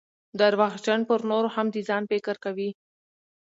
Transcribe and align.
درواغجن 0.39 0.99
پرنورو 1.09 1.49
هم 1.55 1.67
دځان 1.75 2.03
فکر 2.11 2.35
کوي 2.43 2.69